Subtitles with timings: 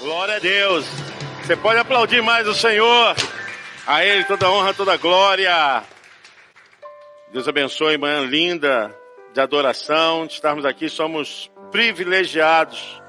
[0.00, 0.86] Glória a Deus.
[1.44, 3.14] Você pode aplaudir mais o Senhor.
[3.86, 5.84] A Ele toda honra, toda glória.
[7.30, 8.96] Deus abençoe, manhã linda
[9.34, 10.88] de adoração, de estarmos aqui.
[10.88, 13.02] Somos privilegiados.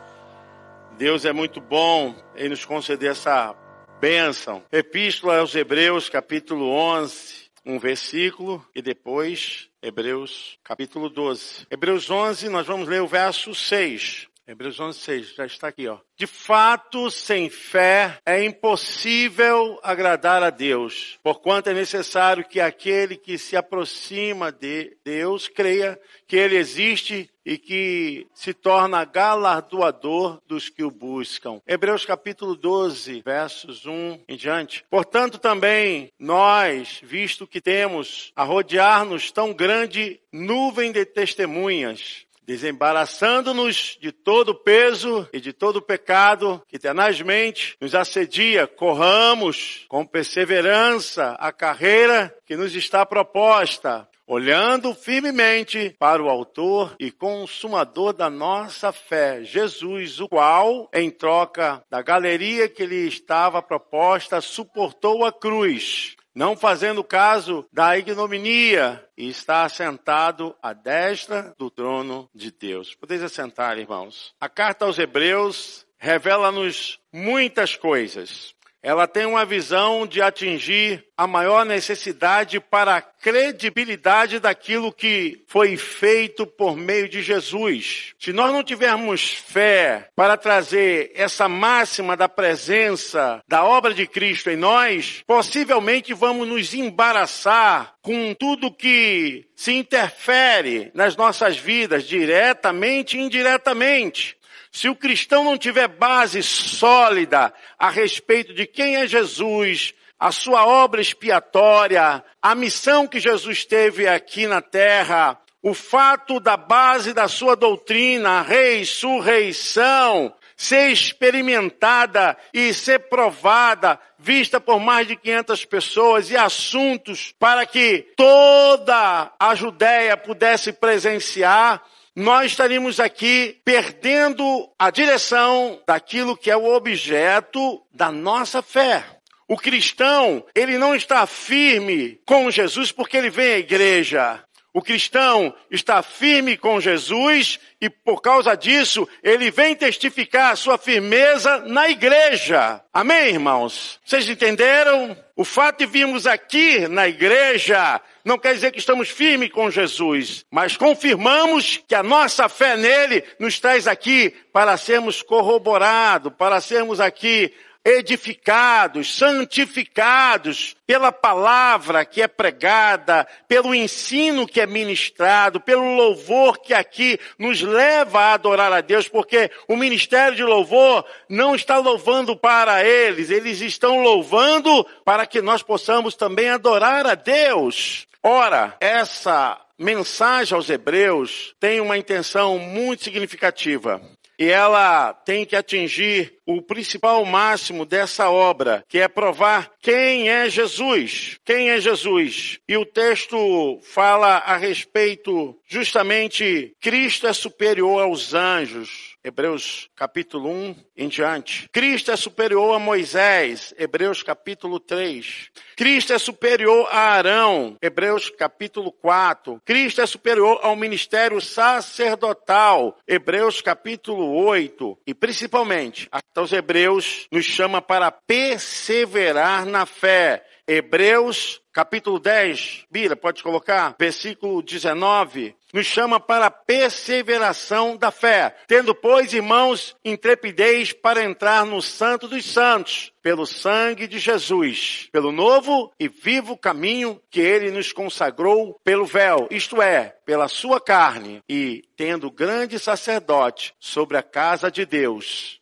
[0.97, 3.55] Deus é muito bom em nos conceder essa
[4.01, 4.61] bênção.
[4.69, 11.67] Epístola aos Hebreus, capítulo 11, um versículo, e depois Hebreus, capítulo 12.
[11.71, 14.27] Hebreus 11, nós vamos ler o verso 6.
[14.47, 15.99] Hebreus 11, 6, já está aqui, ó.
[16.17, 23.37] De fato, sem fé é impossível agradar a Deus, porquanto é necessário que aquele que
[23.37, 30.83] se aproxima de Deus creia que Ele existe e que se torna galardoador dos que
[30.83, 31.61] o buscam.
[31.65, 34.83] Hebreus capítulo 12, versos 1 em diante.
[34.89, 44.11] Portanto, também nós, visto que temos a rodear-nos tão grande nuvem de testemunhas, desembaraçando-nos de
[44.11, 51.35] todo o peso e de todo o pecado que tenazmente nos assedia, corramos com perseverança
[51.39, 58.91] a carreira que nos está proposta, olhando firmemente para o autor e consumador da nossa
[58.91, 66.15] fé, Jesus, o qual, em troca da galeria que lhe estava proposta, suportou a cruz
[66.33, 72.95] não fazendo caso da ignominia, e está assentado à destra do trono de Deus.
[72.95, 74.33] Podeis assentar, irmãos.
[74.39, 81.63] A carta aos Hebreus revela-nos muitas coisas ela tem uma visão de atingir a maior
[81.63, 88.13] necessidade para a credibilidade daquilo que foi feito por meio de Jesus.
[88.19, 94.49] Se nós não tivermos fé para trazer essa máxima da presença da obra de Cristo
[94.49, 103.15] em nós, possivelmente vamos nos embaraçar com tudo que se interfere nas nossas vidas, diretamente
[103.15, 104.40] e indiretamente.
[104.71, 110.65] Se o cristão não tiver base sólida a respeito de quem é Jesus, a sua
[110.65, 117.27] obra expiatória, a missão que Jesus teve aqui na terra, o fato da base da
[117.27, 126.31] sua doutrina, a ressurreição, ser experimentada e ser provada, vista por mais de 500 pessoas
[126.31, 131.83] e assuntos para que toda a Judéia pudesse presenciar,
[132.15, 139.03] nós estaríamos aqui perdendo a direção daquilo que é o objeto da nossa fé.
[139.47, 144.43] O cristão, ele não está firme com Jesus porque ele vem à igreja.
[144.73, 150.77] O cristão está firme com Jesus e por causa disso ele vem testificar a sua
[150.77, 152.81] firmeza na igreja.
[152.93, 153.99] Amém, irmãos?
[154.05, 155.17] Vocês entenderam?
[155.35, 160.45] O fato de virmos aqui na igreja não quer dizer que estamos firmes com Jesus,
[160.49, 167.01] mas confirmamos que a nossa fé nele nos traz aqui para sermos corroborados, para sermos
[167.01, 176.59] aqui edificados, santificados pela palavra que é pregada, pelo ensino que é ministrado, pelo louvor
[176.59, 181.77] que aqui nos leva a adorar a Deus, porque o ministério de louvor não está
[181.79, 188.05] louvando para eles, eles estão louvando para que nós possamos também adorar a Deus.
[188.21, 193.99] Ora, essa mensagem aos Hebreus tem uma intenção muito significativa.
[194.41, 200.49] E ela tem que atingir o principal máximo dessa obra, que é provar quem é
[200.49, 201.37] Jesus.
[201.45, 202.57] Quem é Jesus?
[202.67, 209.10] E o texto fala a respeito justamente Cristo é superior aos anjos.
[209.23, 211.69] Hebreus capítulo 1 em diante.
[211.71, 215.49] Cristo é superior a Moisés, Hebreus capítulo 3.
[215.75, 219.61] Cristo é superior a Arão, Hebreus capítulo 4.
[219.63, 224.97] Cristo é superior ao ministério sacerdotal, Hebreus capítulo 8.
[225.05, 230.43] E principalmente, aos Hebreus nos chama para perseverar na fé.
[230.67, 238.55] Hebreus capítulo 10, Bira, pode colocar, versículo 19 nos chama para a perseveração da fé.
[238.67, 245.31] Tendo, pois, irmãos, intrepidez para entrar no Santo dos Santos, pelo sangue de Jesus, pelo
[245.31, 251.39] novo e vivo caminho que ele nos consagrou pelo véu, isto é, pela sua carne,
[251.47, 255.61] e tendo grande sacerdote sobre a casa de Deus.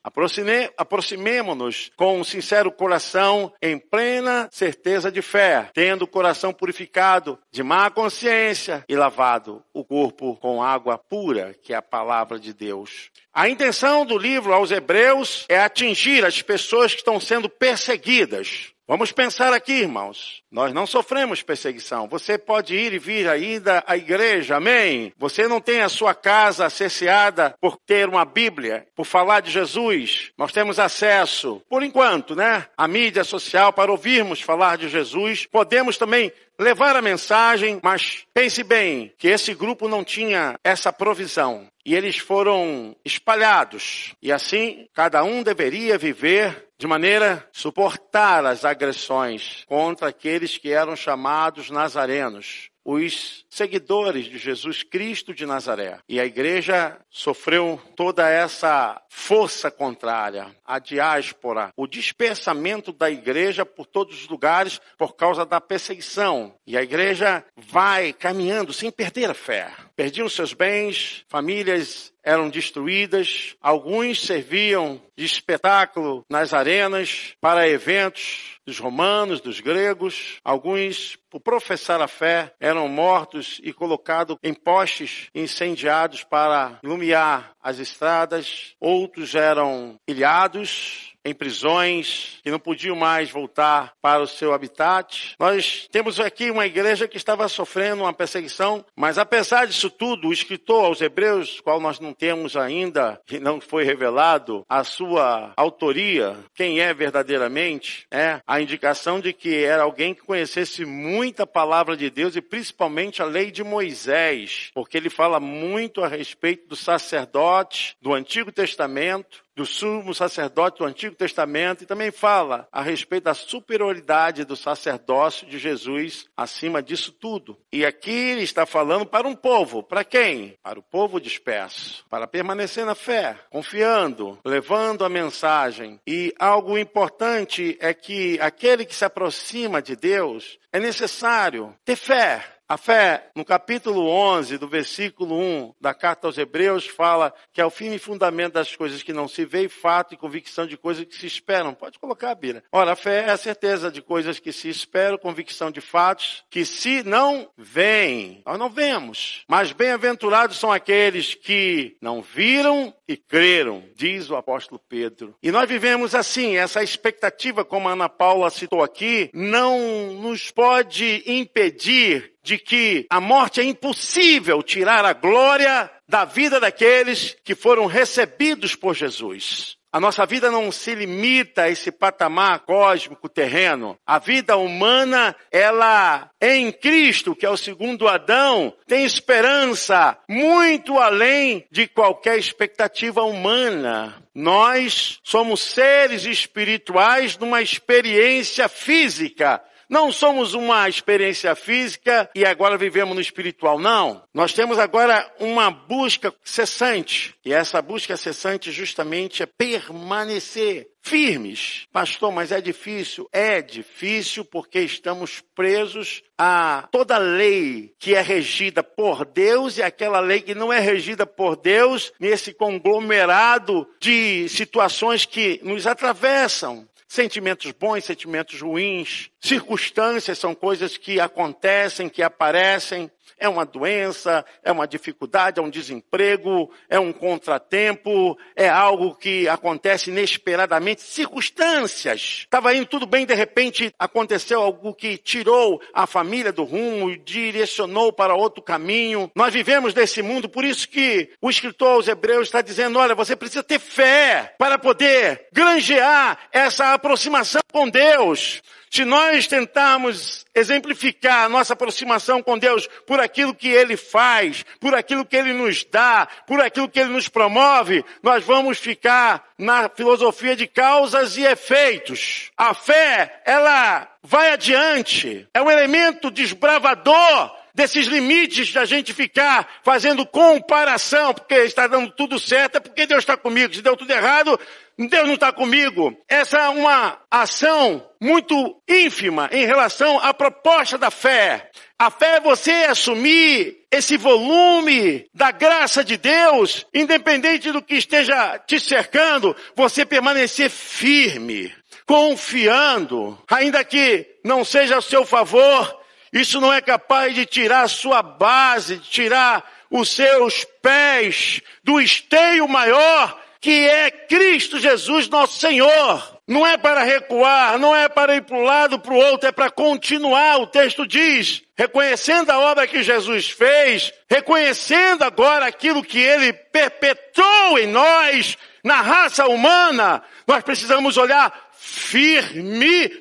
[0.77, 7.63] Aproximemo-nos com um sincero coração, em plena certeza de fé, tendo o coração purificado de
[7.63, 13.09] má consciência e lavado o corpo com água pura, que é a palavra de Deus.
[13.33, 19.11] A intenção do livro aos Hebreus é atingir as pessoas que estão sendo perseguidas Vamos
[19.11, 20.41] pensar aqui, irmãos.
[20.51, 22.07] Nós não sofremos perseguição.
[22.07, 25.13] Você pode ir e vir ainda à igreja, amém?
[25.15, 30.31] Você não tem a sua casa cerceada por ter uma Bíblia, por falar de Jesus.
[30.35, 32.65] Nós temos acesso, por enquanto, né?
[32.75, 35.45] À mídia social para ouvirmos falar de Jesus.
[35.45, 41.67] Podemos também levar a mensagem, mas pense bem que esse grupo não tinha essa provisão
[41.85, 44.13] e eles foram espalhados.
[44.21, 50.95] E assim, cada um deveria viver de maneira suportar as agressões contra aqueles que eram
[50.95, 55.99] chamados nazarenos os seguidores de Jesus Cristo de Nazaré.
[56.07, 63.85] E a igreja sofreu toda essa força contrária, a diáspora, o dispersamento da igreja por
[63.85, 66.53] todos os lugares por causa da perseguição.
[66.65, 69.71] E a igreja vai caminhando sem perder a fé.
[69.99, 78.79] Perdiam seus bens, famílias eram destruídas, alguns serviam de espetáculo nas arenas para eventos dos
[78.79, 86.23] romanos, dos gregos, alguns, por professar a fé, eram mortos e colocados em postes incendiados
[86.23, 94.21] para iluminar as estradas, outros eram ilhados, em prisões, que não podiam mais voltar para
[94.21, 95.35] o seu habitat.
[95.39, 100.33] Nós temos aqui uma igreja que estava sofrendo uma perseguição, mas apesar disso tudo, o
[100.33, 106.37] escritor aos Hebreus, qual nós não temos ainda, que não foi revelado a sua autoria,
[106.55, 112.09] quem é verdadeiramente, é a indicação de que era alguém que conhecesse muita palavra de
[112.09, 117.95] Deus e principalmente a lei de Moisés, porque ele fala muito a respeito do sacerdote
[118.01, 123.33] do Antigo Testamento, do sumo sacerdote do Antigo Testamento e também fala a respeito da
[123.33, 127.57] superioridade do sacerdócio de Jesus acima disso tudo.
[127.71, 129.83] E aqui ele está falando para um povo.
[129.83, 130.55] Para quem?
[130.63, 132.05] Para o povo disperso.
[132.09, 135.99] Para permanecer na fé, confiando, levando a mensagem.
[136.07, 142.58] E algo importante é que aquele que se aproxima de Deus é necessário ter fé.
[142.69, 147.65] A fé, no capítulo 11, do versículo 1 da carta aos Hebreus, fala que é
[147.65, 151.03] o fim e fundamento das coisas que não se vê, fato e convicção de coisas
[151.03, 151.73] que se esperam.
[151.73, 152.63] Pode colocar a Bíblia.
[152.71, 156.63] Ora, a fé é a certeza de coisas que se esperam, convicção de fatos que
[156.63, 158.43] se não veem.
[158.45, 159.45] Nós não vemos.
[159.47, 165.33] Mas bem-aventurados são aqueles que não viram e creram, diz o apóstolo Pedro.
[165.41, 171.23] E nós vivemos assim, essa expectativa, como a Ana Paula citou aqui, não nos pode
[171.25, 177.85] impedir de que a morte é impossível tirar a glória da vida daqueles que foram
[177.85, 179.77] recebidos por Jesus.
[179.91, 183.97] A nossa vida não se limita a esse patamar cósmico terreno.
[184.05, 191.65] A vida humana, ela em Cristo, que é o segundo Adão, tem esperança muito além
[191.71, 194.23] de qualquer expectativa humana.
[194.35, 199.59] Nós somos seres espirituais numa experiência física,
[199.89, 203.79] não somos uma experiência física e agora vivemos no espiritual.
[203.79, 204.21] Não.
[204.33, 207.33] Nós temos agora uma busca cessante.
[207.43, 211.87] E essa busca cessante justamente é permanecer firmes.
[211.91, 213.27] Pastor, mas é difícil?
[213.31, 220.19] É difícil porque estamos presos a toda lei que é regida por Deus e aquela
[220.19, 226.87] lei que não é regida por Deus nesse conglomerado de situações que nos atravessam.
[227.07, 233.09] Sentimentos bons, sentimentos ruins, circunstâncias são coisas que acontecem, que aparecem.
[233.41, 239.47] É uma doença, é uma dificuldade, é um desemprego, é um contratempo, é algo que
[239.47, 242.41] acontece inesperadamente, circunstâncias.
[242.41, 248.11] Estava indo tudo bem, de repente aconteceu algo que tirou a família do rumo, direcionou
[248.11, 249.31] para outro caminho.
[249.33, 253.37] Nós vivemos nesse mundo, por isso que o escritor aos Hebreus está dizendo: olha, você
[253.37, 258.61] precisa ter fé para poder granjear essa aproximação com Deus.
[258.89, 264.95] Se nós tentarmos exemplificar a nossa aproximação com Deus por aquilo que Ele faz, por
[264.95, 269.89] aquilo que Ele nos dá, por aquilo que Ele nos promove, nós vamos ficar na
[269.89, 272.49] filosofia de causas e efeitos.
[272.57, 275.47] A fé, ela vai adiante.
[275.53, 282.37] É um elemento desbravador desses limites da gente ficar fazendo comparação, porque está dando tudo
[282.37, 283.73] certo, é porque Deus está comigo.
[283.73, 284.59] Se deu tudo errado,
[284.97, 286.13] Deus não está comigo.
[286.27, 291.71] Essa é uma ação muito ínfima em relação à proposta da fé.
[291.97, 298.59] A fé é você assumir esse volume da graça de Deus, independente do que esteja
[298.59, 301.73] te cercando, você permanecer firme,
[302.05, 305.98] confiando, ainda que não seja a seu favor,
[306.31, 312.67] isso não é capaz de tirar sua base, de tirar os seus pés do esteio
[312.67, 316.39] maior que é Cristo Jesus, nosso Senhor.
[316.47, 319.51] Não é para recuar, não é para ir para um lado, para o outro, é
[319.51, 320.59] para continuar.
[320.61, 327.77] O texto diz, reconhecendo a obra que Jesus fez, reconhecendo agora aquilo que ele perpetrou
[327.77, 333.19] em nós, na raça humana, nós precisamos olhar firmemente.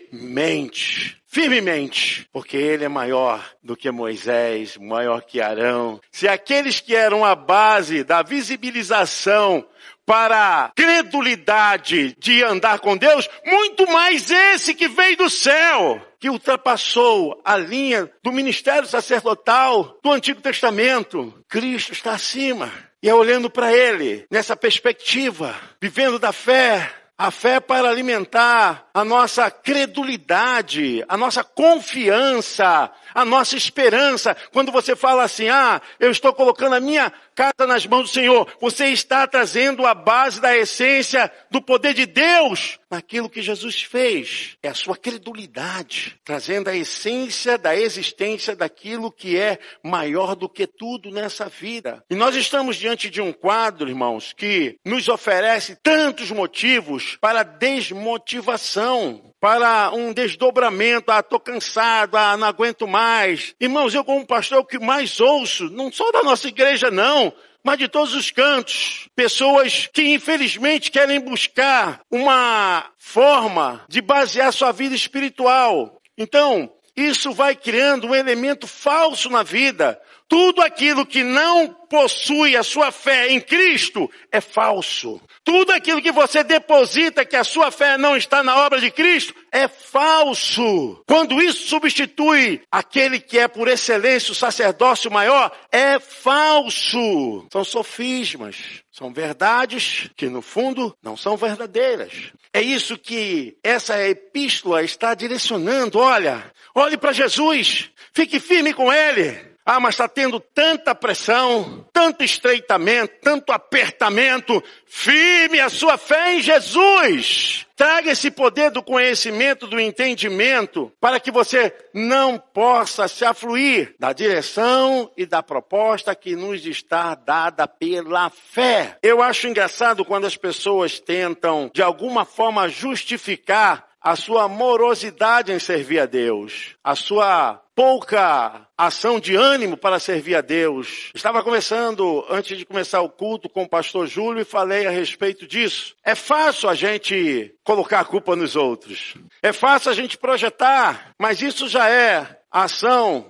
[1.39, 6.01] Firmemente, porque ele é maior do que Moisés, maior que Arão.
[6.11, 9.65] Se aqueles que eram a base da visibilização
[10.05, 16.29] para a credulidade de andar com Deus, muito mais esse que veio do céu, que
[16.29, 21.33] ultrapassou a linha do ministério sacerdotal do Antigo Testamento.
[21.49, 22.73] Cristo está acima.
[23.01, 29.05] E é olhando para Ele, nessa perspectiva, vivendo da fé, a fé para alimentar a
[29.05, 34.37] nossa credulidade, a nossa confiança, a nossa esperança.
[34.53, 38.49] Quando você fala assim, ah, eu estou colocando a minha casa nas mãos do Senhor,
[38.61, 44.57] você está trazendo a base da essência do poder de Deus naquilo que Jesus fez.
[44.63, 50.67] É a sua credulidade, trazendo a essência da existência daquilo que é maior do que
[50.67, 52.03] tudo nessa vida.
[52.09, 59.28] E nós estamos diante de um quadro, irmãos, que nos oferece tantos motivos para desmotivação
[59.41, 63.55] para um desdobramento, ah, tô cansado, ah, não aguento mais.
[63.61, 67.79] Irmãos, eu como pastor, o que mais ouço, não só da nossa igreja não, mas
[67.79, 69.09] de todos os cantos.
[69.15, 76.01] Pessoas que infelizmente querem buscar uma forma de basear sua vida espiritual.
[76.17, 80.01] Então, isso vai criando um elemento falso na vida.
[80.29, 85.19] Tudo aquilo que não possui a sua fé em Cristo é falso.
[85.43, 89.35] Tudo aquilo que você deposita que a sua fé não está na obra de Cristo
[89.51, 91.03] é falso.
[91.09, 97.47] Quando isso substitui aquele que é por excelência o sacerdócio maior, é falso.
[97.51, 98.57] São sofismas.
[98.93, 102.13] São verdades que no fundo não são verdadeiras.
[102.53, 105.99] É isso que essa epístola está direcionando.
[105.99, 107.91] Olha, olhe para Jesus.
[108.13, 109.48] Fique firme com ele.
[109.71, 114.65] Ah, mas está tendo tanta pressão, tanto estreitamento, tanto apertamento.
[114.87, 117.67] Firme a sua fé em Jesus.
[117.77, 124.15] Traga esse poder do conhecimento, do entendimento, para que você não possa se afluir da
[124.15, 128.97] direção e da proposta que nos está dada pela fé.
[129.03, 135.59] Eu acho engraçado quando as pessoas tentam, de alguma forma, justificar a sua morosidade em
[135.59, 141.11] servir a Deus, a sua pouca ação de ânimo para servir a Deus.
[141.15, 145.47] Estava conversando antes de começar o culto com o pastor Júlio e falei a respeito
[145.47, 145.95] disso.
[146.03, 149.13] É fácil a gente colocar a culpa nos outros.
[149.43, 153.27] É fácil a gente projetar, mas isso já é ação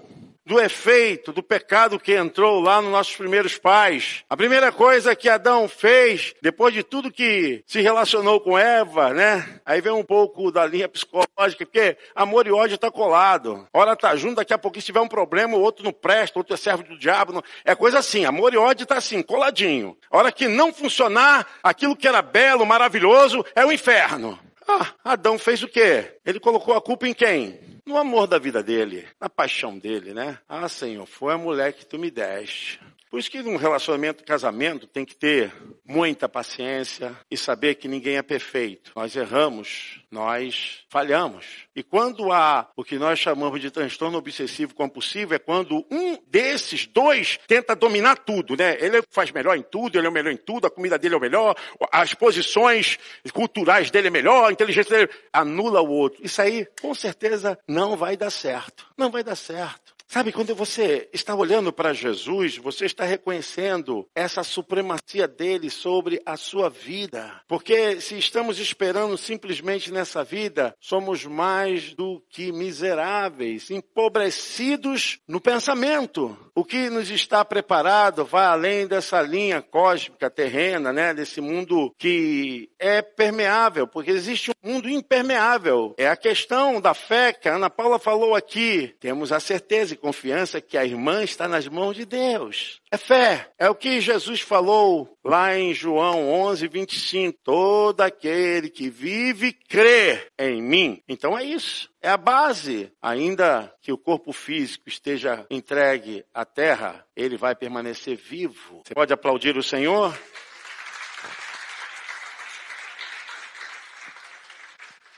[0.49, 4.25] do efeito do pecado que entrou lá nos nossos primeiros pais.
[4.31, 9.61] A primeira coisa que Adão fez, depois de tudo que se relacionou com Eva, né?
[9.65, 13.69] Aí vem um pouco da linha psicológica, porque amor e ódio está colado.
[13.75, 16.41] Hora tá junto, daqui a pouquinho se tiver um problema, o outro não presta, o
[16.41, 17.35] outro é servo do diabo.
[17.35, 17.43] Não...
[17.63, 19.99] É coisa assim, amor e ódio está assim, coladinho.
[20.11, 24.39] A hora que não funcionar, aquilo que era belo, maravilhoso, é o inferno.
[24.67, 26.19] Ah, Adão fez o quê?
[26.25, 27.59] Ele colocou a culpa em quem?
[27.89, 30.39] No amor da vida dele, na paixão dele, né?
[30.47, 32.79] Ah, Senhor, foi a mulher que tu me deste.
[33.11, 35.53] Por isso que num relacionamento, casamento, tem que ter
[35.85, 38.93] muita paciência e saber que ninguém é perfeito.
[38.95, 41.47] Nós erramos, nós falhamos.
[41.75, 46.87] E quando há o que nós chamamos de transtorno obsessivo compulsivo, é quando um desses
[46.87, 48.77] dois tenta dominar tudo, né?
[48.79, 51.19] Ele faz melhor em tudo, ele é o melhor em tudo, a comida dele é
[51.19, 51.55] o melhor,
[51.91, 52.99] as posições
[53.33, 56.23] culturais dele é melhor, a inteligência dele anula o outro.
[56.23, 58.87] Isso aí, com certeza, não vai dar certo.
[58.97, 59.98] Não vai dar certo.
[60.11, 66.35] Sabe, quando você está olhando para Jesus, você está reconhecendo essa supremacia dele sobre a
[66.35, 67.43] sua vida.
[67.47, 76.35] Porque se estamos esperando simplesmente nessa vida, somos mais do que miseráveis, empobrecidos no pensamento.
[76.55, 81.13] O que nos está preparado vai além dessa linha cósmica terrena, né?
[81.13, 85.95] Desse mundo que é permeável, porque existe um mundo impermeável.
[85.99, 88.97] É a questão da fé que a Ana Paula falou aqui.
[88.99, 92.81] Temos a certeza confiança que a irmã está nas mãos de Deus.
[92.91, 93.51] É fé.
[93.59, 97.39] É o que Jesus falou lá em João 11, 25.
[97.45, 101.03] Todo aquele que vive crê em mim.
[101.07, 101.91] Então é isso.
[102.01, 102.91] É a base.
[103.03, 108.83] Ainda que o corpo físico esteja entregue à terra, ele vai permanecer vivo.
[108.87, 110.17] Você pode aplaudir o Senhor?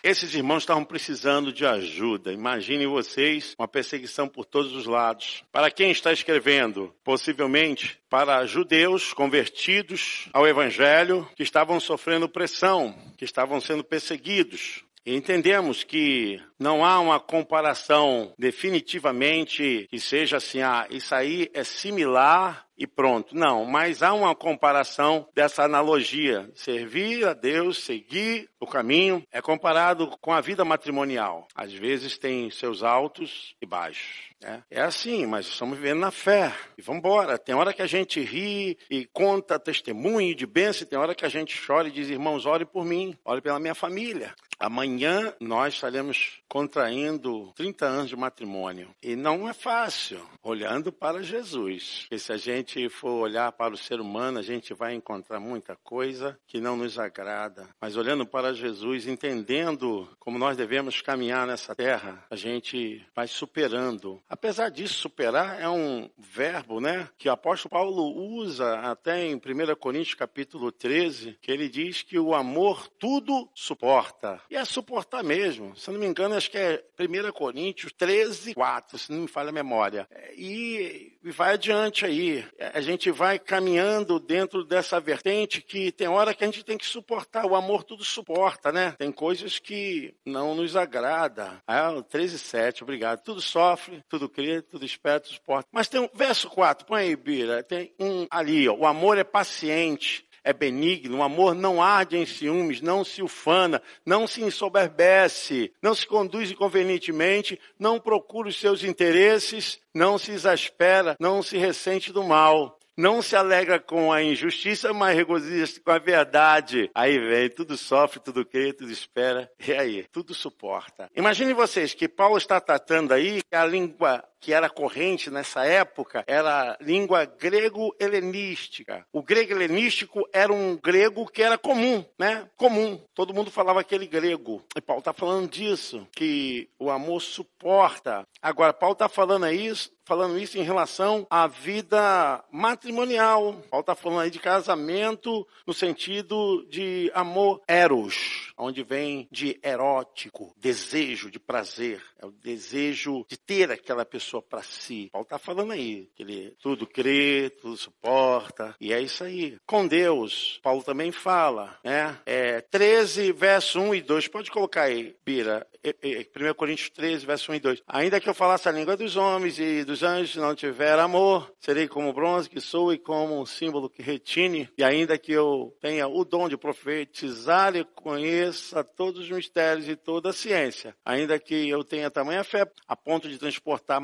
[0.03, 2.33] Esses irmãos estavam precisando de ajuda.
[2.33, 5.45] Imaginem vocês uma perseguição por todos os lados.
[5.53, 6.95] Para quem está escrevendo?
[7.05, 14.83] Possivelmente para judeus convertidos ao evangelho que estavam sofrendo pressão, que estavam sendo perseguidos.
[15.05, 21.65] E entendemos que não há uma comparação definitivamente que seja assim, ah, isso aí é
[21.65, 23.35] similar e pronto.
[23.35, 26.51] Não, mas há uma comparação dessa analogia.
[26.55, 31.47] Servir a Deus, seguir o caminho, é comparado com a vida matrimonial.
[31.55, 34.31] Às vezes tem seus altos e baixos.
[34.43, 36.55] É, é assim, mas estamos vivendo na fé.
[36.79, 37.37] E vamos embora.
[37.39, 41.29] Tem hora que a gente ri e conta testemunho de bênção, tem hora que a
[41.29, 44.35] gente chora e diz, irmãos, ore por mim, ore pela minha família.
[44.59, 48.91] Amanhã nós estaremos contraindo 30 anos de matrimônio.
[49.01, 52.01] E não é fácil, olhando para Jesus.
[52.01, 55.77] Porque se a gente for olhar para o ser humano, a gente vai encontrar muita
[55.77, 57.69] coisa que não nos agrada.
[57.81, 64.21] Mas olhando para Jesus, entendendo como nós devemos caminhar nessa terra, a gente vai superando.
[64.29, 67.09] Apesar disso, superar é um verbo, né?
[67.17, 69.41] Que o apóstolo Paulo usa até em 1
[69.79, 74.41] Coríntios capítulo 13, que ele diz que o amor tudo suporta.
[74.51, 75.77] E é suportar mesmo.
[75.77, 79.51] Se não me engano, acho que é 1 Coríntios 13, 4, se não me falha
[79.51, 80.09] a memória.
[80.35, 82.45] E, e vai adiante aí.
[82.73, 86.87] A gente vai caminhando dentro dessa vertente que tem hora que a gente tem que
[86.87, 87.45] suportar.
[87.45, 88.95] O amor tudo suporta, né?
[88.99, 91.63] Tem coisas que não nos agrada.
[91.67, 93.23] Ah, 13, 7, obrigado.
[93.23, 95.69] Tudo sofre, tudo crê, tudo espera, tudo suporta.
[95.71, 97.63] Mas tem um verso 4, põe aí, Bira.
[97.63, 98.75] Tem um ali, ó.
[98.75, 103.83] O amor é paciente é benigno, o amor não arde em ciúmes, não se ufana,
[104.05, 111.17] não se ensoberbece, não se conduz inconvenientemente, não procura os seus interesses, não se exaspera,
[111.19, 112.79] não se ressente do mal.
[112.97, 116.91] Não se alegra com a injustiça, mas regozija-se com a verdade.
[116.95, 119.51] Aí vem, tudo sofre, tudo crê, tudo espera.
[119.59, 121.09] E aí, tudo suporta.
[121.17, 126.25] Imagine vocês que Paulo está tratando aí que a língua que era corrente nessa época
[126.27, 129.05] era língua grego-helenística.
[129.13, 132.49] O grego-helenístico era um grego que era comum, né?
[132.57, 133.01] Comum.
[133.15, 134.65] Todo mundo falava aquele grego.
[134.77, 138.27] E Paulo está falando disso, que o amor suporta.
[138.41, 143.63] Agora, Paulo está falando isso, falando isso em relação à vida matrimonial.
[143.71, 150.53] Paulo está falando aí de casamento no sentido de amor eros, onde vem de erótico,
[150.57, 152.03] desejo de prazer.
[152.19, 155.09] É o desejo de ter aquela pessoa pessoa para si.
[155.11, 159.57] Paulo está falando aí, que ele tudo crê, tudo suporta, e é isso aí.
[159.67, 162.17] Com Deus, Paulo também fala, né?
[162.25, 164.29] É 13, verso 1 e 2.
[164.29, 165.67] Pode colocar aí, Bira.
[165.83, 167.83] 1 Coríntios 13, verso 1 e 2.
[167.89, 171.89] Ainda que eu falasse a língua dos homens e dos anjos, não tiver amor, serei
[171.89, 174.69] como bronze que sou e como um símbolo que retine.
[174.77, 179.97] E ainda que eu tenha o dom de profetizar e conheça todos os mistérios e
[179.97, 184.01] toda a ciência, ainda que eu tenha tamanha fé a ponto de transportar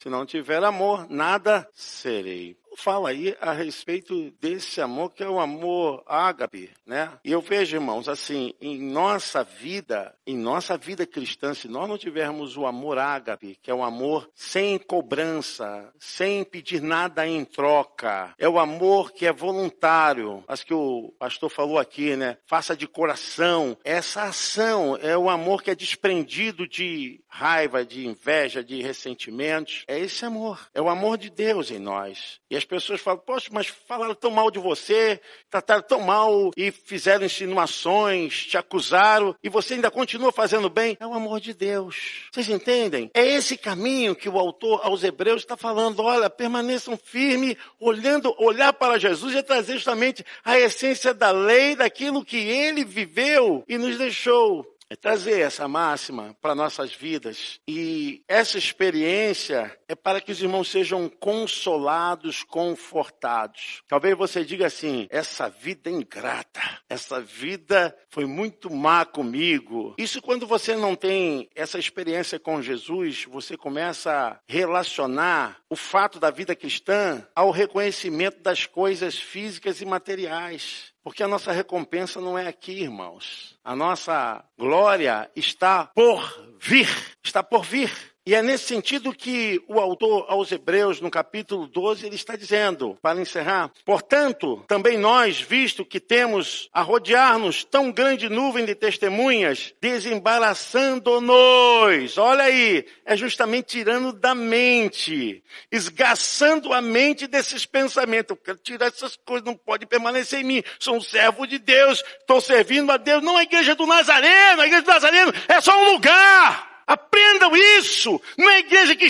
[0.00, 5.40] se não tiver amor, nada serei fala aí a respeito desse amor que é o
[5.40, 7.12] amor ágape, né?
[7.24, 11.98] E eu vejo, irmãos, assim, em nossa vida, em nossa vida cristã, se nós não
[11.98, 18.34] tivermos o amor ágape, que é o amor sem cobrança, sem pedir nada em troca,
[18.38, 22.38] é o amor que é voluntário, as que o pastor falou aqui, né?
[22.46, 23.76] Faça de coração.
[23.84, 29.84] Essa ação é o amor que é desprendido de raiva, de inveja, de ressentimentos.
[29.86, 30.68] É esse amor.
[30.72, 32.40] É o amor de Deus em nós.
[32.50, 36.50] E as as pessoas falam, poxa, mas falaram tão mal de você, trataram tão mal
[36.56, 40.96] e fizeram insinuações, te acusaram, e você ainda continua fazendo bem.
[40.98, 42.24] É o amor de Deus.
[42.32, 43.10] Vocês entendem?
[43.12, 46.00] É esse caminho que o autor aos Hebreus está falando.
[46.00, 52.24] Olha, permaneçam firmes, olhando, olhar para Jesus e trazer justamente a essência da lei, daquilo
[52.24, 57.60] que ele viveu e nos deixou é trazer essa máxima para nossas vidas.
[57.66, 63.82] E essa experiência é para que os irmãos sejam consolados, confortados.
[63.88, 69.94] Talvez você diga assim: essa vida é ingrata, essa vida foi muito má comigo.
[69.98, 76.20] Isso quando você não tem essa experiência com Jesus, você começa a relacionar o fato
[76.20, 80.93] da vida cristã ao reconhecimento das coisas físicas e materiais.
[81.04, 83.58] Porque a nossa recompensa não é aqui, irmãos.
[83.62, 86.88] A nossa glória está por vir.
[87.22, 87.92] Está por vir.
[88.26, 92.96] E é nesse sentido que o autor aos Hebreus, no capítulo 12, ele está dizendo,
[93.02, 99.74] para encerrar, portanto, também nós, visto que temos a rodear-nos tão grande nuvem de testemunhas,
[99.78, 108.30] desembaraçando-nos, olha aí, é justamente tirando da mente, esgaçando a mente desses pensamentos.
[108.30, 110.64] Eu quero tirar essas coisas, não pode permanecer em mim.
[110.78, 114.66] Sou um servo de Deus, estou servindo a Deus, não a igreja do Nazareno, a
[114.66, 116.73] igreja do Nazareno é só um lugar.
[116.86, 118.20] Aprendam isso.
[118.36, 119.08] Não é a igreja que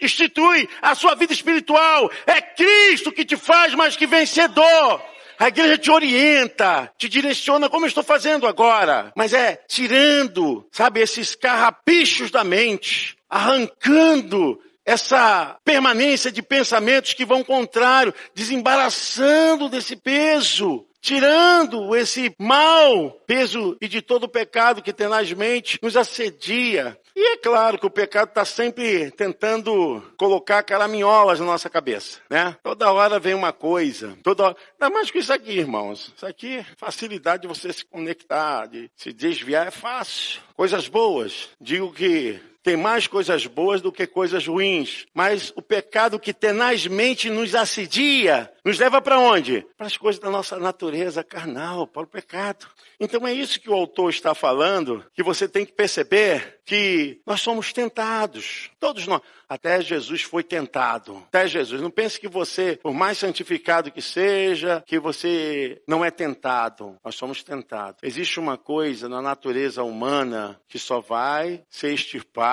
[0.00, 2.10] institui a sua vida espiritual.
[2.26, 5.02] É Cristo que te faz mais que vencedor.
[5.38, 9.10] A igreja te orienta, te direciona como eu estou fazendo agora.
[9.16, 17.42] Mas é tirando, sabe, esses carrapichos da mente, arrancando essa permanência de pensamentos que vão
[17.42, 25.78] contrário, desembaraçando desse peso tirando esse mal, peso e de todo o pecado que tenazmente
[25.82, 26.98] nos assedia.
[27.14, 32.56] E é claro que o pecado está sempre tentando colocar caraminholas na nossa cabeça, né?
[32.62, 34.56] Toda hora vem uma coisa, toda hora.
[34.80, 36.12] Ainda mais que isso aqui, irmãos.
[36.16, 40.40] Isso aqui, facilidade de você se conectar, de se desviar é fácil.
[40.54, 41.48] Coisas boas.
[41.60, 45.06] Digo que tem mais coisas boas do que coisas ruins.
[45.14, 49.66] Mas o pecado que tenazmente nos assedia, nos leva para onde?
[49.76, 52.66] Para as coisas da nossa natureza carnal, para o pecado.
[52.98, 57.40] Então é isso que o autor está falando, que você tem que perceber que nós
[57.40, 58.70] somos tentados.
[58.78, 59.20] Todos nós.
[59.48, 61.16] Até Jesus foi tentado.
[61.26, 61.82] Até Jesus.
[61.82, 66.96] Não pense que você, por mais santificado que seja, que você não é tentado.
[67.04, 68.00] Nós somos tentados.
[68.04, 72.49] Existe uma coisa na natureza humana que só vai ser extirpada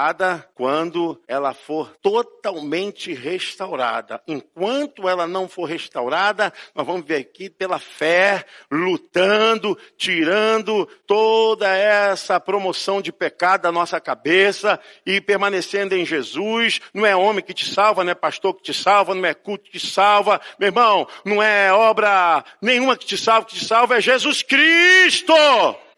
[0.53, 4.21] quando ela for totalmente restaurada.
[4.27, 12.39] Enquanto ela não for restaurada, nós vamos ver aqui pela fé, lutando, tirando toda essa
[12.39, 16.79] promoção de pecado da nossa cabeça e permanecendo em Jesus.
[16.93, 19.65] Não é homem que te salva, não é pastor que te salva, não é culto
[19.65, 20.39] que te salva.
[20.59, 25.33] Meu irmão, não é obra nenhuma que te salva, que te salva é Jesus Cristo.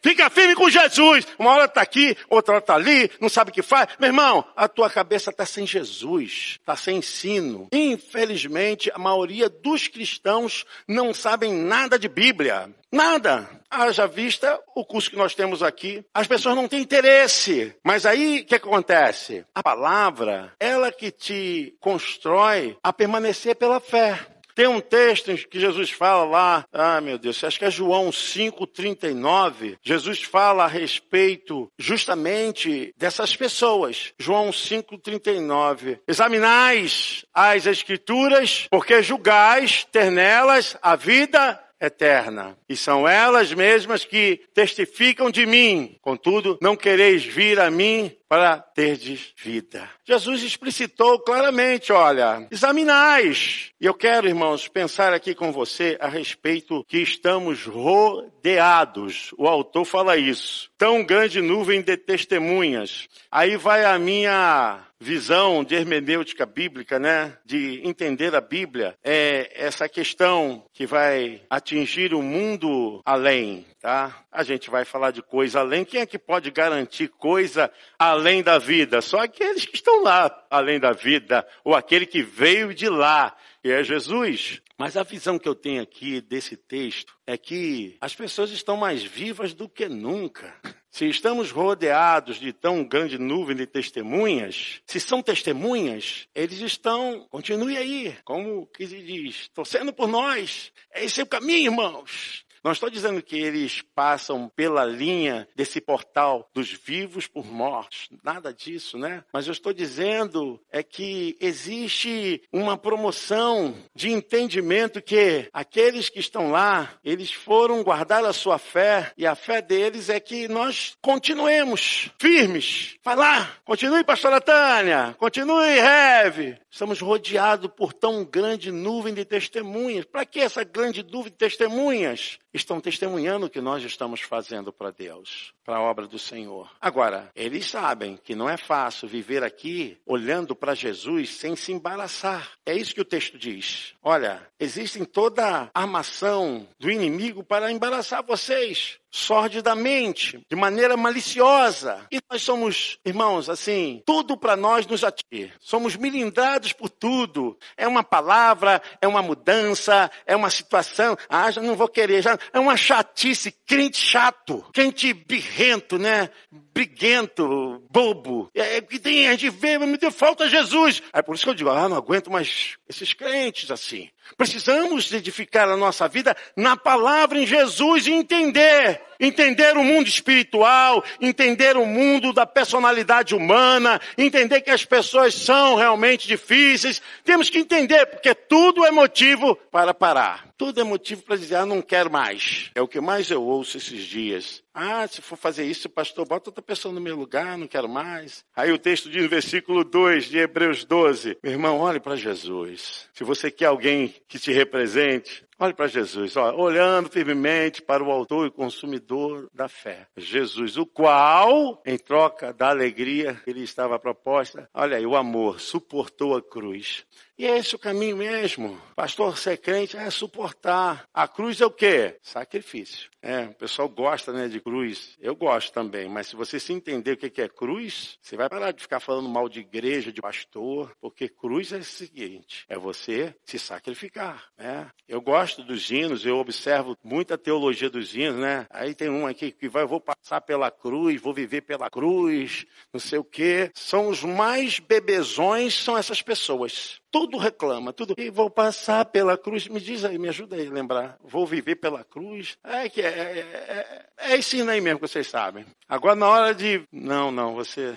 [0.02, 1.28] Fica firme com Jesus.
[1.38, 3.90] Uma hora está aqui, outra hora está ali, não sabe o que faz.
[4.00, 7.68] Meu irmão, a tua cabeça está sem Jesus, está sem ensino.
[7.72, 12.70] Infelizmente, a maioria dos cristãos não sabem nada de Bíblia.
[12.92, 13.48] Nada.
[13.70, 16.04] Haja vista o curso que nós temos aqui.
[16.12, 17.76] As pessoas não têm interesse.
[17.84, 19.46] Mas aí o que acontece?
[19.54, 24.20] A palavra, ela que te constrói a permanecer pela fé.
[24.60, 29.78] Tem um texto que Jesus fala lá, ah meu Deus, acho que é João 5,39.
[29.82, 34.12] Jesus fala a respeito justamente dessas pessoas.
[34.20, 36.00] João 5,39.
[36.06, 42.58] Examinais as Escrituras, porque julgais ter nelas a vida eterna.
[42.68, 45.98] E são elas mesmas que testificam de mim.
[46.02, 49.90] Contudo, não quereis vir a mim para terdes vida.
[50.06, 53.72] Jesus explicitou claramente, olha, examinais.
[53.82, 59.34] E eu quero, irmãos, pensar aqui com você a respeito que estamos rodeados.
[59.38, 60.70] O autor fala isso.
[60.78, 63.08] Tão grande nuvem de testemunhas.
[63.32, 69.88] Aí vai a minha visão de hermenêutica bíblica, né, de entender a Bíblia, é essa
[69.88, 74.26] questão que vai atingir o mundo além, tá?
[74.32, 75.86] A gente vai falar de coisa além.
[75.86, 79.02] Quem é que pode garantir coisa além da vida?
[79.02, 83.70] Só aqueles que estão lá além da vida, ou aquele que veio de lá, que
[83.70, 84.62] é Jesus.
[84.78, 89.04] Mas a visão que eu tenho aqui desse texto é que as pessoas estão mais
[89.04, 90.56] vivas do que nunca.
[90.92, 97.78] Se estamos rodeados de tão grande nuvem de testemunhas, se são testemunhas, eles estão, continue
[97.78, 100.72] aí, como que se diz, torcendo por nós.
[100.92, 102.44] É esse o caminho, irmãos.
[102.64, 108.54] Não estou dizendo que eles passam pela linha desse portal dos vivos por mortos, nada
[108.54, 109.24] disso, né?
[109.32, 116.52] Mas eu estou dizendo é que existe uma promoção de entendimento que aqueles que estão
[116.52, 122.10] lá, eles foram guardar a sua fé e a fé deles é que nós continuemos
[122.20, 122.96] firmes.
[123.04, 126.58] Vai lá, continue, pastora Tânia, continue, Reve.
[126.72, 130.06] Estamos rodeados por tão grande nuvem de testemunhas.
[130.06, 132.38] Para que essa grande nuvem de testemunhas?
[132.54, 136.70] Estão testemunhando o que nós estamos fazendo para Deus, para a obra do Senhor.
[136.80, 142.52] Agora, eles sabem que não é fácil viver aqui olhando para Jesus sem se embaraçar.
[142.66, 143.94] É isso que o texto diz.
[144.02, 149.00] Olha, existe toda a armação do inimigo para embaraçar vocês.
[149.12, 152.06] Sordidamente, de maneira maliciosa.
[152.12, 155.54] E nós somos, irmãos, assim, tudo para nós nos atingir.
[155.60, 157.58] Somos milindrados por tudo.
[157.76, 161.18] É uma palavra, é uma mudança, é uma situação.
[161.28, 166.30] Ah, já não vou querer, já é uma chatice, crente chato, crente birrento, né?
[166.52, 168.50] Briguento, bobo.
[168.54, 171.02] É que tem, a gente vê, me deu falta Jesus.
[171.12, 174.10] É por isso que eu digo, ah, não aguento mais esses crentes assim.
[174.38, 178.99] Precisamos edificar a nossa vida na palavra em Jesus e entender.
[179.20, 185.76] Entender o mundo espiritual, entender o mundo da personalidade humana, entender que as pessoas são
[185.76, 187.02] realmente difíceis.
[187.26, 190.49] Temos que entender, porque tudo é motivo para parar.
[190.60, 192.70] Tudo é motivo para dizer, ah, não quero mais.
[192.76, 194.62] É o que mais eu ouço esses dias.
[194.74, 198.44] Ah, se for fazer isso, pastor, bota outra pessoa no meu lugar, não quero mais.
[198.54, 203.08] Aí o texto diz no versículo 2 de Hebreus 12: Meu irmão, olhe para Jesus.
[203.14, 208.12] Se você quer alguém que te represente, olhe para Jesus, ó, olhando firmemente para o
[208.12, 210.08] autor e consumidor da fé.
[210.18, 215.62] Jesus, o qual, em troca da alegria que lhe estava proposta, olha aí, o amor,
[215.62, 217.06] suportou a cruz
[217.40, 218.78] e é esse o caminho mesmo.
[218.98, 221.08] Pastor, ser crente é suportar.
[221.14, 222.18] A cruz é o quê?
[222.22, 223.10] Sacrifício.
[223.22, 225.16] É, o pessoal gosta, né, de cruz.
[225.20, 228.72] Eu gosto também, mas se você se entender o que é cruz, você vai parar
[228.72, 233.34] de ficar falando mal de igreja, de pastor, porque cruz é o seguinte, é você
[233.46, 234.90] se sacrificar, né?
[235.08, 238.68] Eu gosto dos hinos, eu observo muita teologia dos hinos, né?
[238.70, 243.00] Aí tem um aqui que vai, vou passar pela cruz, vou viver pela cruz, não
[243.00, 243.72] sei o quê.
[243.74, 248.14] São os mais bebezões, são essas pessoas tudo reclama, tudo.
[248.18, 249.68] E vou passar pela cruz.
[249.68, 251.18] Me diz aí, me ajuda aí a lembrar.
[251.24, 252.58] Vou viver pela cruz.
[252.64, 255.66] É que é, é, é, é ensino aí mesmo que vocês sabem.
[255.88, 256.84] Agora na hora de.
[256.92, 257.96] Não, não, você.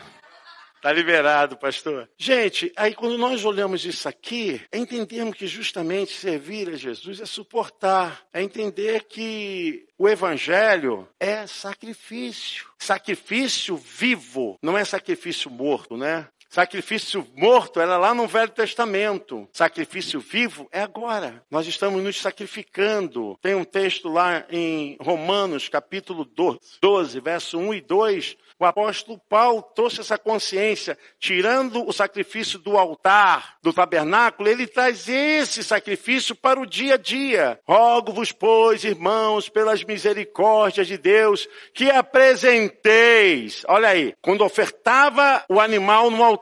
[0.83, 2.11] Está liberado, pastor.
[2.19, 7.25] Gente, aí quando nós olhamos isso aqui, é entendermos que justamente servir a Jesus é
[7.25, 12.67] suportar, é entender que o evangelho é sacrifício.
[12.77, 16.27] Sacrifício vivo, não é sacrifício morto, né?
[16.53, 19.49] Sacrifício morto era lá no Velho Testamento.
[19.55, 21.43] Sacrifício vivo é agora.
[21.51, 23.39] Nós estamos nos sacrificando.
[23.41, 29.21] Tem um texto lá em Romanos, capítulo 12, 12 verso 1 e 2, o apóstolo
[29.29, 36.37] Paulo trouxe essa consciência, tirando o sacrifício do altar, do tabernáculo, ele traz esse sacrifício
[36.37, 37.59] para o dia a dia.
[37.67, 46.09] Rogo-vos, pois, irmãos, pelas misericórdias de Deus, que apresenteis, olha aí, quando ofertava o animal
[46.09, 46.42] no altar,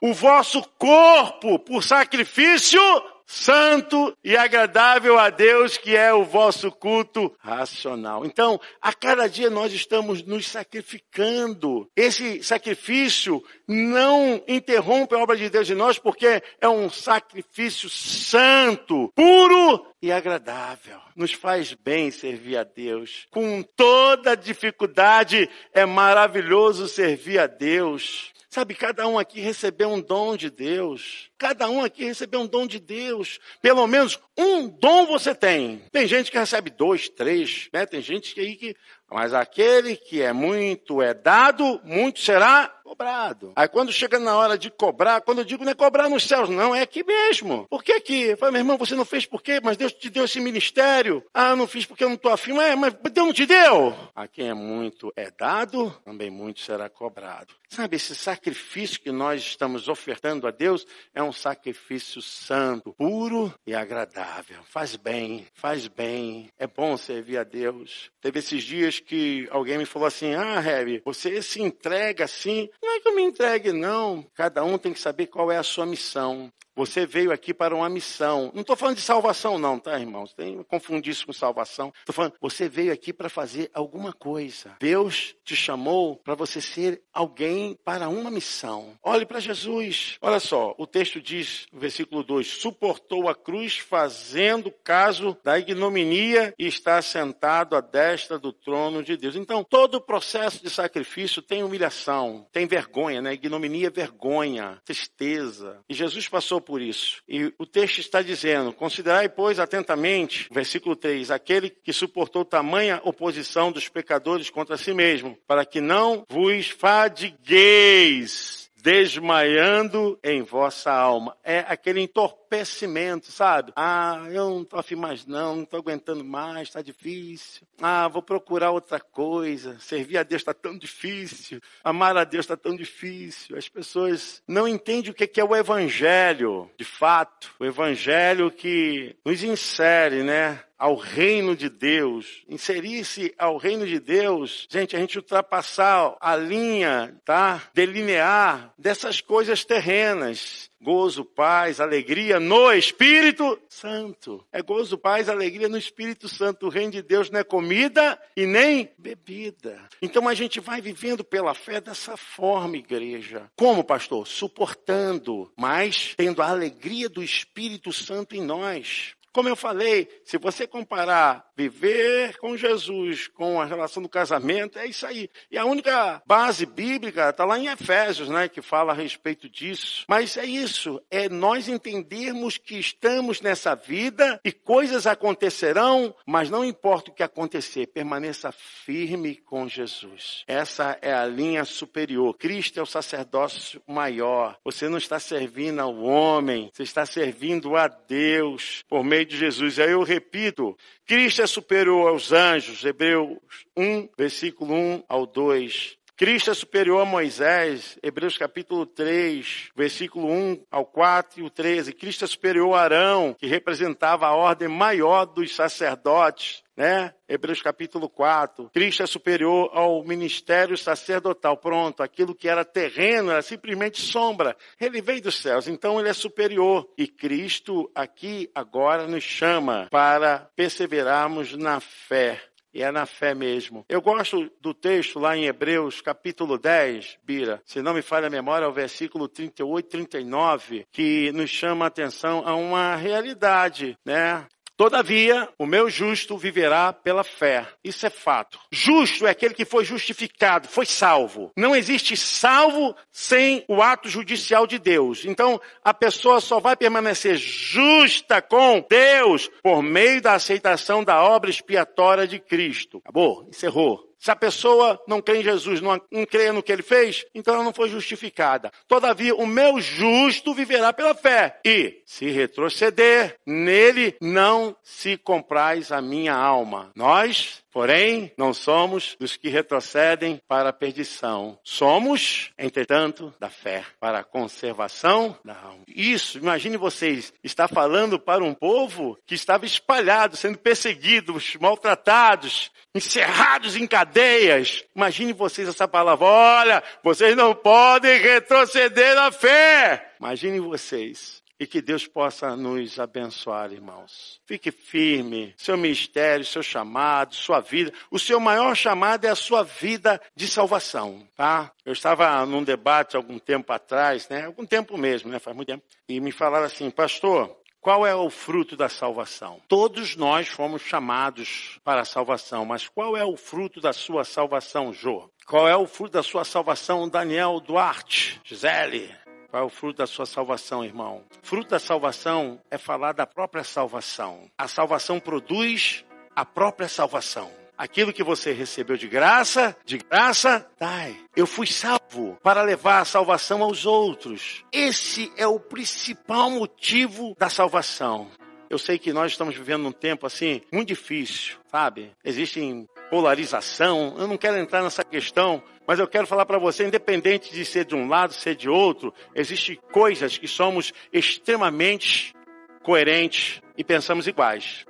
[0.00, 2.80] o vosso corpo por sacrifício
[3.26, 8.24] santo e agradável a Deus, que é o vosso culto racional.
[8.24, 11.88] Então, a cada dia nós estamos nos sacrificando.
[11.96, 19.10] Esse sacrifício não interrompe a obra de Deus em nós, porque é um sacrifício santo,
[19.14, 20.98] puro e agradável.
[21.16, 23.26] Nos faz bem servir a Deus.
[23.30, 28.33] Com toda dificuldade, é maravilhoso servir a Deus.
[28.54, 31.28] Sabe, cada um aqui recebeu um dom de Deus.
[31.36, 33.40] Cada um aqui recebeu um dom de Deus.
[33.60, 35.82] Pelo menos um dom você tem.
[35.90, 37.84] Tem gente que recebe dois, três, né?
[37.84, 38.76] Tem gente que aí que.
[39.10, 43.52] Mas aquele que é muito é dado, muito será cobrado.
[43.56, 46.48] Aí quando chega na hora de cobrar, quando eu digo não é cobrar nos céus,
[46.48, 47.66] não, é aqui mesmo.
[47.68, 48.22] Por que aqui?
[48.22, 49.60] Eu falo, meu irmão, você não fez por quê?
[49.62, 51.24] Mas Deus te deu esse ministério.
[51.32, 52.52] Ah, não fiz porque eu não estou afim.
[52.52, 53.94] Mas, mas Deus não te deu.
[54.14, 57.54] A quem é muito é dado, também muito será cobrado.
[57.68, 63.74] Sabe, esse sacrifício que nós estamos ofertando a Deus é um sacrifício santo, puro e
[63.74, 64.58] agradável.
[64.64, 66.50] Faz bem, faz bem.
[66.56, 68.12] É bom servir a Deus.
[68.20, 72.96] Teve esses dias que alguém me falou assim: Ah, Heavy, você se entrega assim não
[72.96, 74.24] é que eu me entregue, não.
[74.34, 76.52] Cada um tem que saber qual é a sua missão.
[76.76, 78.50] Você veio aqui para uma missão.
[78.54, 80.32] Não estou falando de salvação, não, tá, irmãos?
[80.34, 81.92] Tem confundir isso com salvação.
[81.98, 84.76] Estou falando, você veio aqui para fazer alguma coisa.
[84.80, 88.98] Deus te chamou para você ser alguém para uma missão.
[89.02, 90.18] Olhe para Jesus.
[90.20, 96.54] Olha só, o texto diz, no versículo 2: suportou a cruz fazendo caso da ignominia
[96.58, 99.36] e está sentado à destra do trono de Deus.
[99.36, 103.34] Então, todo o processo de sacrifício tem humilhação, tem vergonha, né?
[103.34, 105.80] Ignominia é vergonha, tristeza.
[105.88, 107.22] E Jesus passou por isso.
[107.28, 113.70] E o texto está dizendo: Considerai, pois, atentamente, versículo 3, aquele que suportou tamanha oposição
[113.70, 121.34] dos pecadores contra si mesmo, para que não vos fadigueis desmaiando em vossa alma.
[121.42, 123.72] É aquele entorpecimento entorpecimento, sabe?
[123.74, 127.66] Ah, eu não tô afim mais não, não tô aguentando mais, tá difícil.
[127.80, 129.78] Ah, vou procurar outra coisa.
[129.80, 131.60] Servir a Deus está tão difícil.
[131.82, 133.56] Amar a Deus está tão difícil.
[133.56, 137.52] As pessoas não entendem o que é o evangelho, de fato.
[137.58, 140.62] O evangelho que nos insere, né?
[140.76, 147.16] ao reino de Deus, inserir-se ao reino de Deus, gente, a gente ultrapassar a linha,
[147.24, 147.62] tá?
[147.72, 150.70] Delinear dessas coisas terrenas.
[150.84, 154.44] Gozo, paz, alegria no Espírito Santo.
[154.52, 156.66] É gozo, paz, alegria no Espírito Santo.
[156.66, 159.80] O reino de Deus não é comida e nem bebida.
[160.02, 163.50] Então a gente vai vivendo pela fé dessa forma, igreja.
[163.56, 164.26] Como, pastor?
[164.26, 169.14] Suportando, mas tendo a alegria do Espírito Santo em nós.
[169.34, 174.86] Como eu falei, se você comparar viver com Jesus com a relação do casamento, é
[174.86, 175.28] isso aí.
[175.50, 180.04] E a única base bíblica está lá em Efésios, né, que fala a respeito disso.
[180.08, 186.64] Mas é isso, é nós entendermos que estamos nessa vida e coisas acontecerão, mas não
[186.64, 190.44] importa o que acontecer, permaneça firme com Jesus.
[190.46, 192.36] Essa é a linha superior.
[192.36, 194.56] Cristo é o sacerdócio maior.
[194.64, 199.78] Você não está servindo ao homem, você está servindo a Deus por meio de Jesus.
[199.78, 203.38] E aí eu repito, Cristo é superior aos anjos, Hebreus
[203.76, 205.96] 1, versículo 1 ao 2.
[206.16, 211.92] Cristo é superior a Moisés, Hebreus capítulo 3, versículo 1 ao 4 e o 13.
[211.92, 217.12] Cristo é superior a Arão, que representava a ordem maior dos sacerdotes, né?
[217.28, 218.70] Hebreus capítulo 4.
[218.72, 221.56] Cristo é superior ao ministério sacerdotal.
[221.56, 224.56] Pronto, aquilo que era terreno era simplesmente sombra.
[224.80, 226.88] Ele veio dos céus, então ele é superior.
[226.96, 232.40] E Cristo aqui agora nos chama para perseverarmos na fé.
[232.74, 233.84] E é na fé mesmo.
[233.88, 238.30] Eu gosto do texto lá em Hebreus, capítulo 10, Bira, se não me falha a
[238.30, 244.44] memória, é o versículo 38, 39, que nos chama a atenção a uma realidade, né?
[244.76, 247.66] Todavia, o meu justo viverá pela fé.
[247.82, 248.58] Isso é fato.
[248.72, 251.52] Justo é aquele que foi justificado, foi salvo.
[251.56, 255.24] Não existe salvo sem o ato judicial de Deus.
[255.24, 261.50] Então, a pessoa só vai permanecer justa com Deus por meio da aceitação da obra
[261.50, 262.98] expiatória de Cristo.
[262.98, 264.13] Acabou, encerrou.
[264.24, 267.52] Se a pessoa não crê em Jesus, não, não crê no que ele fez, então
[267.52, 268.72] ela não foi justificada.
[268.88, 271.60] Todavia, o meu justo viverá pela fé.
[271.62, 276.90] E, se retroceder, nele não se compraz a minha alma.
[276.96, 281.58] Nós Porém, não somos dos que retrocedem para a perdição.
[281.64, 285.82] Somos, entretanto, da fé, para a conservação da alma.
[285.88, 293.74] Isso, imagine vocês, está falando para um povo que estava espalhado, sendo perseguidos, maltratados, encerrados
[293.74, 294.84] em cadeias.
[294.94, 296.24] Imagine vocês essa palavra.
[296.24, 300.12] Olha, vocês não podem retroceder na fé.
[300.20, 304.40] Imagine vocês e que Deus possa nos abençoar, irmãos.
[304.46, 307.92] Fique firme, seu ministério, seu chamado, sua vida.
[308.10, 311.72] O seu maior chamado é a sua vida de salvação, tá?
[311.84, 314.46] Eu estava num debate algum tempo atrás, né?
[314.46, 315.38] Algum tempo mesmo, né?
[315.38, 315.84] Faz muito tempo.
[316.08, 319.60] E me falaram assim, pastor, qual é o fruto da salvação?
[319.68, 324.90] Todos nós fomos chamados para a salvação, mas qual é o fruto da sua salvação,
[324.90, 325.30] Jô?
[325.46, 329.14] Qual é o fruto da sua salvação, Daniel Duarte, Gisele?
[329.54, 331.22] Qual é o fruto da sua salvação, irmão?
[331.40, 334.50] Fruto da salvação é falar da própria salvação.
[334.58, 337.52] A salvação produz a própria salvação.
[337.78, 341.16] Aquilo que você recebeu de graça, de graça, dai.
[341.36, 344.64] Eu fui salvo para levar a salvação aos outros.
[344.72, 348.28] Esse é o principal motivo da salvação.
[348.68, 352.10] Eu sei que nós estamos vivendo um tempo assim muito difícil, sabe?
[352.24, 354.16] Existem polarização.
[354.18, 357.84] Eu não quero entrar nessa questão, mas eu quero falar para você, independente de ser
[357.84, 362.34] de um lado, ser de outro, existem coisas que somos extremamente
[362.82, 364.84] coerentes e pensamos iguais.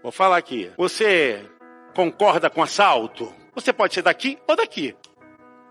[0.00, 0.70] Vou falar aqui.
[0.76, 1.44] Você
[1.92, 3.34] concorda com assalto?
[3.52, 4.94] Você pode ser daqui ou daqui.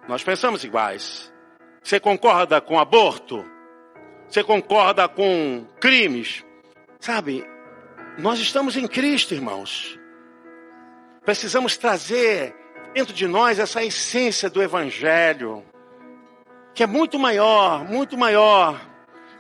[0.06, 1.32] Nós pensamos iguais.
[1.82, 3.46] Você concorda com aborto?
[4.28, 6.44] Você concorda com crimes?
[7.00, 7.46] Sabe,
[8.18, 9.98] nós estamos em Cristo, irmãos.
[11.28, 12.56] Precisamos trazer
[12.94, 15.62] dentro de nós essa essência do Evangelho,
[16.74, 18.80] que é muito maior, muito maior.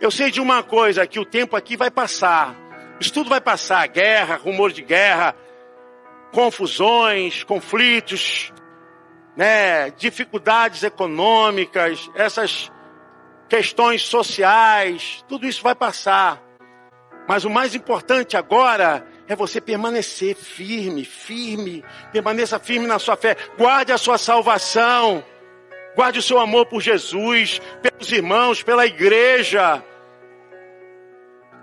[0.02, 2.54] Eu sei de uma coisa, que o tempo aqui vai passar.
[3.00, 5.34] Isso tudo vai passar, guerra, rumor de guerra,
[6.34, 8.52] confusões, conflitos,
[9.38, 12.70] né, dificuldades econômicas, essas
[13.48, 16.44] questões sociais, tudo isso vai passar.
[17.30, 23.36] Mas o mais importante agora é você permanecer firme, firme, permaneça firme na sua fé,
[23.58, 25.24] guarde a sua salvação,
[25.96, 29.84] guarde o seu amor por Jesus, pelos irmãos, pela igreja.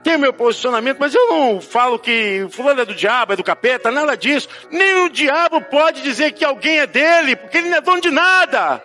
[0.03, 3.91] tenho meu posicionamento, mas eu não falo que fulano é do diabo, é do capeta,
[3.91, 4.49] nada disso.
[4.71, 8.11] Nem o diabo pode dizer que alguém é dele, porque ele não é dono de
[8.11, 8.85] nada.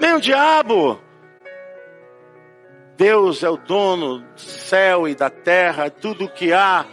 [0.00, 1.03] Nem o diabo.
[2.96, 6.86] Deus é o dono do céu e da terra, tudo que há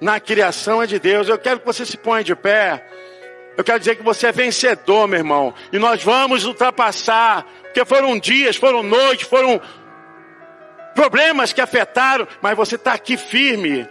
[0.00, 1.28] na criação é de Deus.
[1.28, 2.86] Eu quero que você se ponha de pé.
[3.56, 5.54] Eu quero dizer que você é vencedor, meu irmão.
[5.72, 7.46] E nós vamos ultrapassar.
[7.62, 9.60] Porque foram dias, foram noites, foram
[10.94, 13.88] problemas que afetaram, mas você está aqui firme.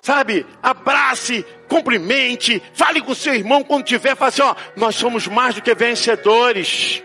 [0.00, 5.54] Sabe, abrace, cumprimente, fale com seu irmão quando tiver, fale assim, ó, nós somos mais
[5.54, 7.04] do que vencedores.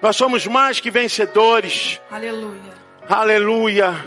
[0.00, 2.00] Nós somos mais que vencedores.
[2.10, 2.74] Aleluia.
[3.08, 4.06] Aleluia.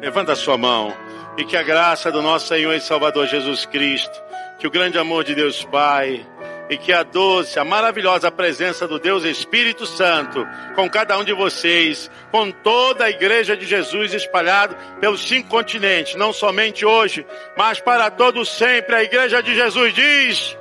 [0.00, 0.94] Levanta a sua mão
[1.36, 4.22] e que a graça do nosso Senhor e Salvador Jesus Cristo,
[4.58, 6.26] que o grande amor de Deus Pai,
[6.70, 11.32] e que a doce, a maravilhosa presença do Deus Espírito Santo com cada um de
[11.32, 17.80] vocês, com toda a igreja de Jesus espalhado pelos cinco continentes, não somente hoje, mas
[17.80, 18.94] para todos sempre.
[18.94, 20.56] A igreja de Jesus diz: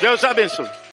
[0.00, 0.68] Deus abençoe.